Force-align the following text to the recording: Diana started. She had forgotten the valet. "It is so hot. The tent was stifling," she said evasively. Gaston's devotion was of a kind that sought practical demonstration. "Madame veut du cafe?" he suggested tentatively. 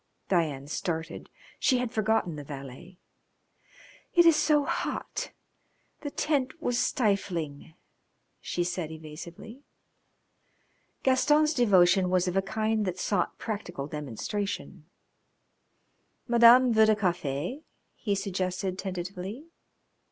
Diana 0.29 0.67
started. 0.67 1.29
She 1.59 1.77
had 1.77 1.91
forgotten 1.91 2.35
the 2.35 2.43
valet. 2.43 2.97
"It 4.15 4.25
is 4.25 4.35
so 4.35 4.63
hot. 4.65 5.31
The 5.99 6.09
tent 6.09 6.59
was 6.59 6.79
stifling," 6.79 7.75
she 8.39 8.63
said 8.63 8.89
evasively. 8.89 9.61
Gaston's 11.03 11.53
devotion 11.53 12.09
was 12.09 12.27
of 12.27 12.35
a 12.35 12.41
kind 12.41 12.83
that 12.87 12.97
sought 12.97 13.37
practical 13.37 13.85
demonstration. 13.85 14.87
"Madame 16.27 16.73
veut 16.73 16.87
du 16.87 16.95
cafe?" 16.95 17.61
he 17.93 18.15
suggested 18.15 18.79
tentatively. 18.79 19.49